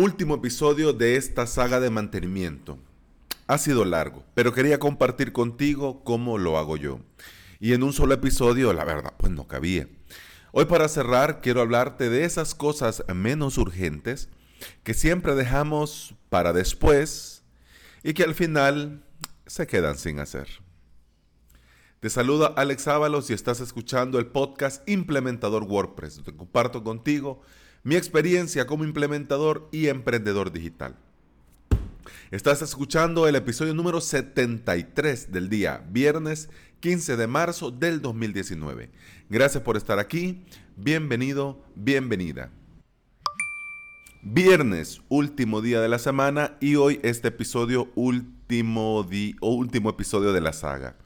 [0.00, 2.78] último episodio de esta saga de mantenimiento.
[3.46, 7.00] Ha sido largo, pero quería compartir contigo cómo lo hago yo.
[7.58, 9.88] Y en un solo episodio, la verdad, pues no cabía.
[10.52, 14.30] Hoy para cerrar, quiero hablarte de esas cosas menos urgentes
[14.84, 17.42] que siempre dejamos para después
[18.02, 19.04] y que al final
[19.46, 20.48] se quedan sin hacer.
[22.00, 26.22] Te saluda Alex Ábalos y estás escuchando el podcast Implementador WordPress.
[26.24, 27.42] Te comparto contigo
[27.82, 30.96] mi experiencia como implementador y emprendedor digital.
[32.30, 38.90] Estás escuchando el episodio número 73 del día, viernes 15 de marzo del 2019.
[39.28, 40.44] Gracias por estar aquí.
[40.76, 42.50] Bienvenido, bienvenida.
[44.22, 48.98] Viernes, último día de la semana y hoy este episodio último,
[49.40, 50.96] o último episodio de la saga.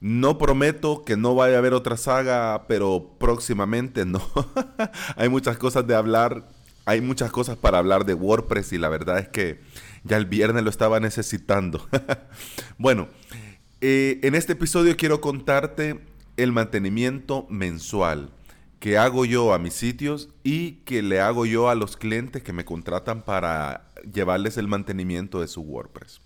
[0.00, 4.22] No prometo que no vaya a haber otra saga, pero próximamente no.
[5.16, 6.48] hay muchas cosas de hablar,
[6.84, 9.60] hay muchas cosas para hablar de WordPress y la verdad es que
[10.04, 11.88] ya el viernes lo estaba necesitando.
[12.78, 13.08] bueno,
[13.80, 16.00] eh, en este episodio quiero contarte
[16.36, 18.30] el mantenimiento mensual
[18.78, 22.52] que hago yo a mis sitios y que le hago yo a los clientes que
[22.52, 26.20] me contratan para llevarles el mantenimiento de su WordPress.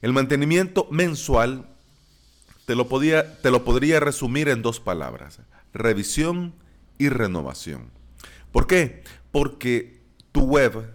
[0.00, 1.66] El mantenimiento mensual
[2.68, 5.40] te lo, podía, te lo podría resumir en dos palabras,
[5.72, 6.52] revisión
[6.98, 7.90] y renovación.
[8.52, 9.04] ¿Por qué?
[9.32, 10.02] Porque
[10.32, 10.92] tu web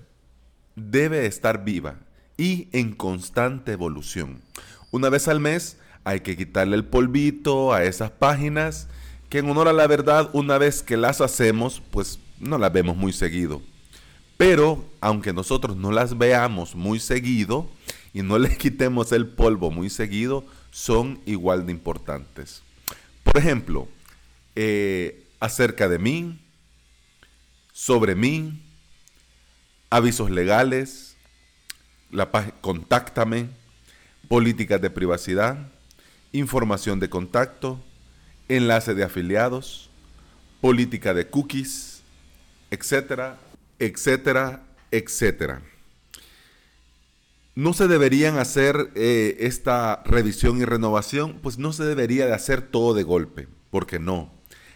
[0.76, 1.96] debe estar viva
[2.38, 4.40] y en constante evolución.
[4.92, 8.88] Una vez al mes hay que quitarle el polvito a esas páginas
[9.30, 12.98] que en honor a la verdad, una vez que las hacemos, pues no las vemos
[12.98, 13.64] muy seguido.
[14.38, 17.68] Pero aunque nosotros no las veamos muy seguido
[18.14, 22.64] y no le quitemos el polvo muy seguido, son igual de importantes.
[23.24, 23.88] Por ejemplo,
[24.56, 26.40] eh, acerca de mí,
[27.72, 28.60] sobre mí,
[29.92, 31.16] avisos legales,
[32.10, 32.30] la
[32.60, 33.50] contáctame,
[34.28, 35.72] políticas de privacidad,
[36.32, 37.80] información de contacto,
[38.50, 39.92] enlace de afiliados,
[40.60, 42.02] política de cookies,
[42.72, 43.38] etcétera,
[43.78, 45.62] etcétera, etcétera
[47.56, 52.62] no se deberían hacer eh, esta revisión y renovación, pues no se debería de hacer
[52.62, 54.32] todo de golpe, porque no.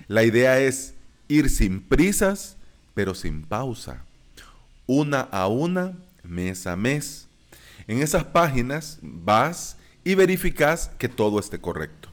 [0.07, 0.93] La idea es
[1.27, 2.57] ir sin prisas,
[2.93, 4.05] pero sin pausa,
[4.85, 7.27] una a una, mes a mes.
[7.87, 12.09] En esas páginas vas y verificas que todo esté correcto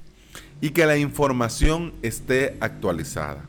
[0.61, 3.49] y que la información esté actualizada,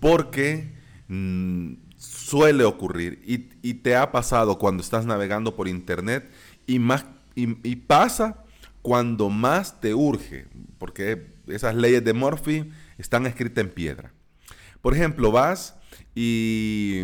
[0.00, 0.72] porque
[1.08, 6.28] mm, suele ocurrir y, te ha pasado cuando estás navegando por internet
[6.66, 7.04] y, más,
[7.34, 8.44] y, pasa
[8.82, 10.46] cuando más te urge,
[10.78, 14.12] porque esas leyes de Murphy están escritas en piedra.
[14.80, 15.76] Por ejemplo, vas
[16.14, 17.02] y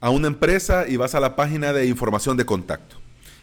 [0.00, 2.96] a una empresa y vas a la página de información de contacto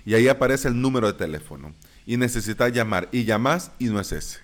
[0.05, 1.73] y ahí aparece el número de teléfono
[2.05, 4.39] y necesitas llamar y llamas y no es ese.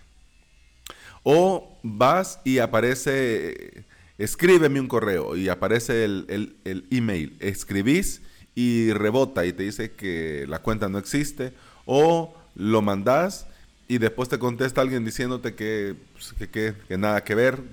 [1.23, 3.85] O vas y aparece
[4.23, 8.21] escríbeme un correo y aparece el, email, escribís
[8.53, 11.53] y rebota y te dice que la cuenta no existe,
[11.85, 13.47] o lo mandás
[13.87, 17.63] y después te contesta alguien diciéndote que, pues, que, nada que ver,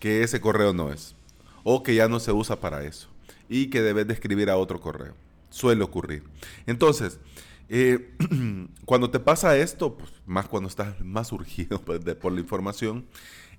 [0.00, 1.14] que ese correo no es,
[1.62, 3.08] o que ya no se usa para eso,
[3.48, 5.14] y que debes de escribir a otro correo.
[5.50, 6.24] Suele ocurrir.
[6.66, 7.20] Entonces,
[7.68, 8.10] eh,
[8.84, 13.06] cuando te pasa esto, pues, más cuando estás más urgido pues, por la información,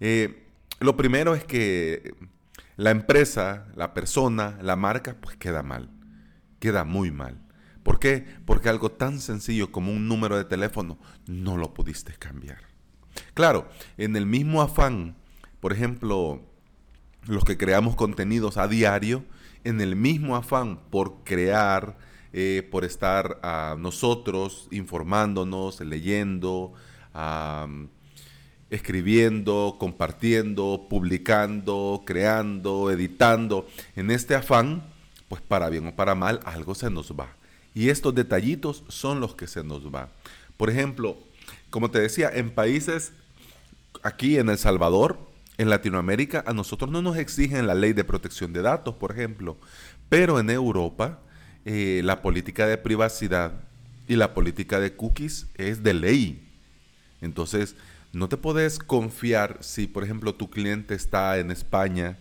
[0.02, 0.45] eh,
[0.80, 2.16] lo primero es que
[2.76, 5.90] la empresa, la persona, la marca, pues queda mal,
[6.60, 7.42] queda muy mal.
[7.84, 8.26] ¿Por qué?
[8.46, 10.98] Porque algo tan sencillo como un número de teléfono
[11.28, 12.60] no lo pudiste cambiar.
[13.34, 15.16] Claro, en el mismo afán,
[15.60, 16.42] por ejemplo,
[17.28, 19.24] los que creamos contenidos a diario,
[19.64, 21.98] en el mismo afán por crear,
[22.34, 26.74] eh, por estar a nosotros informándonos, leyendo,
[28.70, 33.68] escribiendo, compartiendo, publicando, creando, editando.
[33.96, 34.84] En este afán,
[35.30, 37.36] pues para bien o para mal, algo se nos va.
[37.74, 40.10] Y estos detallitos son los que se nos va.
[40.58, 41.18] Por ejemplo,
[41.70, 43.12] como te decía, en países
[44.02, 45.20] aquí en El Salvador,
[45.58, 49.58] en Latinoamérica, a nosotros no nos exigen la ley de protección de datos, por ejemplo,
[50.10, 51.20] pero en Europa
[51.66, 53.54] eh, la política de privacidad
[54.08, 56.48] y la política de cookies es de ley.
[57.22, 57.76] Entonces,
[58.16, 62.18] no te puedes confiar si, por ejemplo, tu cliente está en España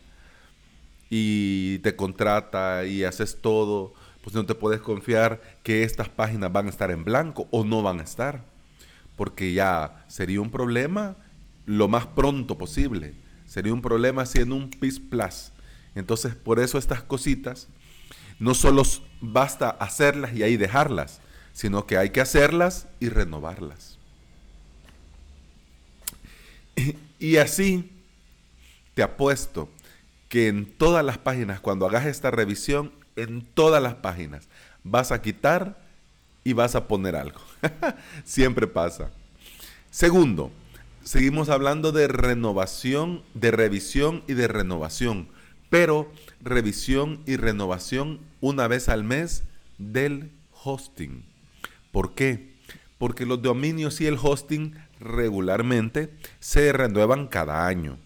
[1.08, 6.66] y te contrata y haces todo, pues no te puedes confiar que estas páginas van
[6.66, 8.44] a estar en blanco o no van a estar.
[9.14, 11.14] Porque ya sería un problema
[11.64, 13.14] lo más pronto posible.
[13.46, 15.00] Sería un problema si en un PIS
[15.94, 17.68] Entonces, por eso estas cositas
[18.40, 18.82] no solo
[19.20, 21.20] basta hacerlas y ahí dejarlas,
[21.52, 24.00] sino que hay que hacerlas y renovarlas.
[27.18, 27.90] Y así
[28.94, 29.68] te apuesto
[30.28, 34.48] que en todas las páginas, cuando hagas esta revisión, en todas las páginas,
[34.82, 35.80] vas a quitar
[36.44, 37.40] y vas a poner algo.
[38.24, 39.10] Siempre pasa.
[39.90, 40.50] Segundo,
[41.02, 45.28] seguimos hablando de renovación, de revisión y de renovación,
[45.70, 46.12] pero
[46.42, 49.44] revisión y renovación una vez al mes
[49.78, 50.30] del
[50.64, 51.24] hosting.
[51.92, 52.54] ¿Por qué?
[52.98, 54.74] Porque los dominios y el hosting
[55.04, 57.98] regularmente se renuevan cada año.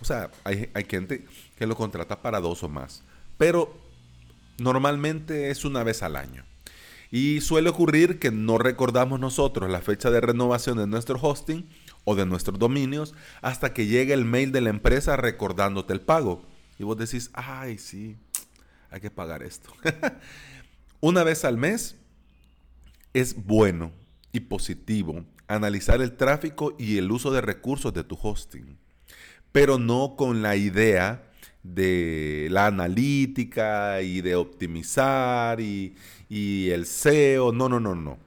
[0.00, 1.24] O sea, hay, hay gente
[1.56, 3.02] que lo contrata para dos o más,
[3.38, 3.74] pero
[4.58, 6.44] normalmente es una vez al año.
[7.10, 11.68] Y suele ocurrir que no recordamos nosotros la fecha de renovación de nuestro hosting
[12.04, 16.44] o de nuestros dominios hasta que llegue el mail de la empresa recordándote el pago.
[16.78, 18.16] Y vos decís, ay, sí,
[18.90, 19.72] hay que pagar esto.
[21.00, 21.96] Una vez al mes
[23.12, 23.90] es bueno
[24.32, 28.78] y positivo analizar el tráfico y el uso de recursos de tu hosting,
[29.50, 31.24] pero no con la idea
[31.62, 35.96] de la analítica y de optimizar y,
[36.28, 37.52] y el SEO.
[37.52, 38.18] No, no, no, no.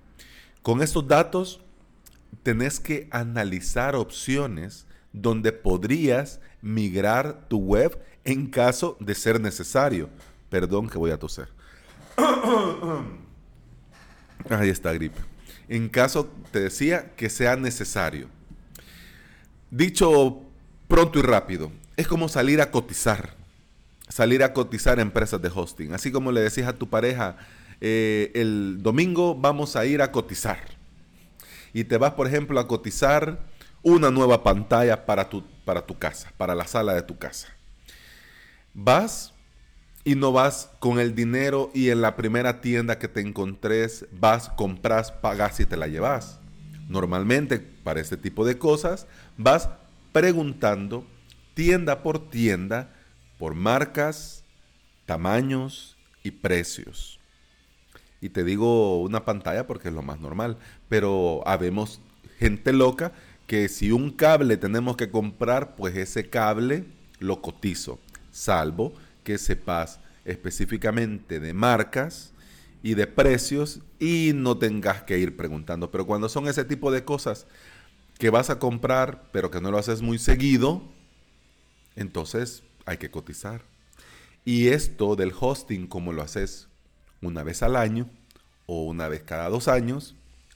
[0.62, 1.62] Con estos datos
[2.44, 10.10] tenés que analizar opciones donde podrías migrar tu web en caso de ser necesario.
[10.50, 11.50] Perdón que voy a toser.
[14.50, 15.33] Ahí está gripe.
[15.68, 18.28] En caso, te decía, que sea necesario.
[19.72, 20.42] Dicho
[20.88, 23.36] pronto y rápido, es como salir a cotizar.
[24.10, 25.94] Salir a cotizar empresas de hosting.
[25.94, 27.38] Así como le decís a tu pareja,
[27.82, 30.60] eh, el domingo vamos a ir a cotizar.
[31.74, 33.40] Y te vas, por ejemplo, a cotizar
[33.82, 37.48] una nueva pantalla para tu, para tu casa, para la sala de tu casa.
[38.74, 39.33] Vas
[40.06, 44.50] y no vas con el dinero y en la primera tienda que te encontres vas,
[44.50, 46.40] compras, pagas y te la llevas.
[46.90, 49.08] Normalmente para este tipo de cosas
[49.38, 49.70] vas
[50.12, 51.06] preguntando
[51.54, 52.94] tienda por tienda
[53.38, 54.44] por marcas,
[55.06, 57.20] tamaños y precios.
[58.22, 60.58] Y te digo una pantalla porque es lo más normal,
[60.88, 62.00] pero habemos
[62.40, 63.12] gente loca
[63.48, 66.86] que si un cable tenemos que comprar, pues ese cable
[67.20, 68.00] lo cotizo,
[68.32, 72.34] salvo que sepas específicamente de marcas
[72.82, 75.92] y de precios y no tengas que ir preguntando.
[75.92, 77.48] Pero cuando son ese tipo de cosas
[78.20, 80.84] que vas a comprar, pero que no lo haces muy seguido,
[81.96, 83.62] entonces hay que cotizar.
[84.46, 86.68] Y esto del hosting, como lo haces
[87.22, 88.10] una vez al año
[88.66, 90.16] o una vez cada dos años,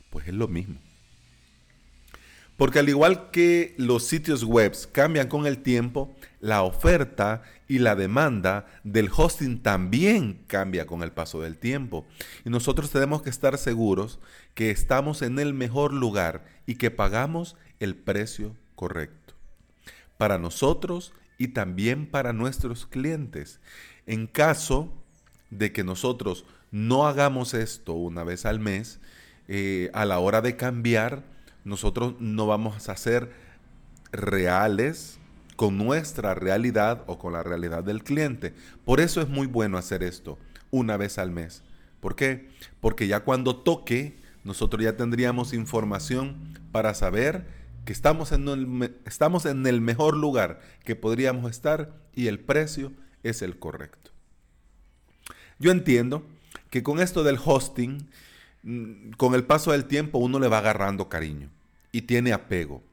[0.10, 0.80] pues es lo mismo.
[2.58, 7.96] Porque al igual que los sitios web cambian con el tiempo, la oferta y la
[7.96, 12.06] demanda del hosting también cambia con el paso del tiempo.
[12.46, 14.20] Y nosotros tenemos que estar seguros
[14.56, 19.36] que estamos en el mejor lugar y que pagamos el precio correcto.
[20.18, 23.60] Para nosotros y también para nuestros clientes.
[24.08, 24.92] En caso
[25.52, 29.00] de que nosotros no hagamos esto una vez al mes,
[29.48, 31.24] eh, a la hora de cambiar,
[31.68, 33.30] nosotros no vamos a ser
[34.14, 35.20] reales
[35.58, 38.54] con nuestra realidad o con la realidad del cliente.
[38.86, 40.38] Por eso es muy bueno hacer esto
[40.72, 41.64] una vez al mes.
[42.00, 42.50] ¿Por qué?
[42.80, 47.46] Porque ya cuando toque, nosotros ya tendríamos información para saber
[47.84, 52.94] que estamos en el, estamos en el mejor lugar que podríamos estar y el precio
[53.24, 54.12] es el correcto.
[55.60, 56.26] Yo entiendo
[56.70, 58.10] que con esto del hosting,
[58.64, 61.50] mm, con el paso del tiempo uno le va agarrando cariño
[61.98, 62.84] y tiene apego.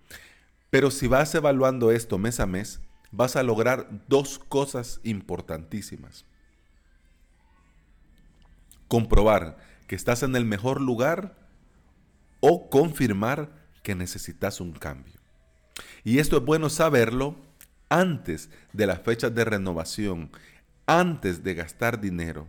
[0.71, 2.81] Pero si vas evaluando esto mes a mes,
[3.11, 6.25] vas a lograr dos cosas importantísimas.
[8.89, 11.37] Comprobar que estás en el mejor lugar
[12.41, 13.51] o confirmar
[13.83, 15.21] que necesitas un cambio.
[16.03, 17.37] Y esto es bueno saberlo
[17.91, 20.31] antes de las fechas de renovación,
[20.87, 22.49] antes de gastar dinero,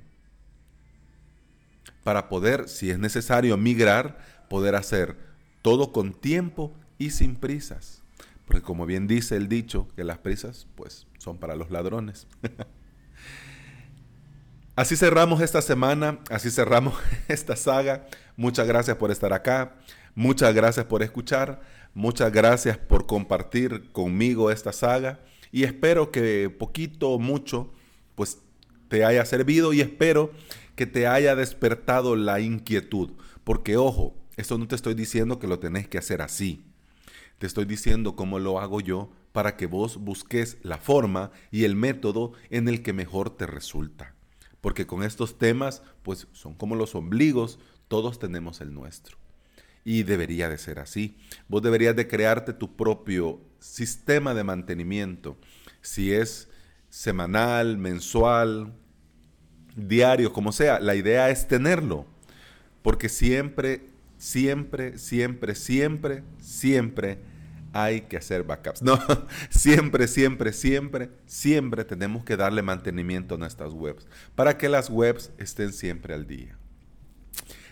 [2.06, 4.20] para poder, si es necesario, migrar,
[4.50, 5.35] poder hacer
[5.66, 8.04] todo con tiempo y sin prisas.
[8.46, 12.28] Porque como bien dice el dicho, que las prisas pues son para los ladrones.
[14.76, 16.94] así cerramos esta semana, así cerramos
[17.28, 18.06] esta saga.
[18.38, 19.78] Muchas gracias por estar acá,
[20.14, 21.62] muchas gracias por escuchar,
[21.96, 27.74] muchas gracias por compartir conmigo esta saga y espero que poquito o mucho
[28.14, 28.38] pues
[28.88, 30.30] te haya servido y espero
[30.76, 33.14] que te haya despertado la inquietud.
[33.44, 36.66] Porque ojo, esto no te estoy diciendo que lo tenés que hacer así.
[37.38, 41.76] Te estoy diciendo cómo lo hago yo para que vos busques la forma y el
[41.76, 44.16] método en el que mejor te resulta.
[44.62, 49.18] Porque con estos temas, pues son como los ombligos, todos tenemos el nuestro.
[49.84, 51.18] Y debería de ser así.
[51.48, 55.38] Vos deberías de crearte tu propio sistema de mantenimiento.
[55.82, 56.50] Si es
[56.90, 58.74] semanal, mensual,
[59.76, 62.06] diario, como sea, la idea es tenerlo.
[62.82, 67.20] Porque siempre, siempre, siempre, siempre, siempre
[67.74, 68.82] hay que hacer backups.
[68.82, 68.98] No,
[69.50, 75.32] siempre, siempre, siempre, siempre tenemos que darle mantenimiento a nuestras webs para que las webs
[75.38, 76.58] estén siempre al día.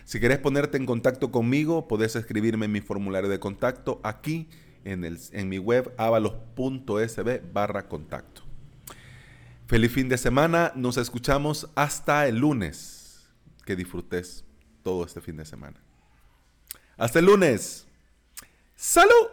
[0.04, 4.50] Si quieres ponerte en contacto conmigo, puedes escribirme en mi formulario de contacto aquí
[4.84, 8.42] en, el, en mi web avalos.sb barra contacto.
[9.66, 13.26] Feliz fin de semana, nos escuchamos hasta el lunes.
[13.64, 14.44] Que disfrutes
[14.82, 15.83] todo este fin de semana.
[16.96, 17.86] Hasta el lunes.
[18.76, 19.28] ¡Salud!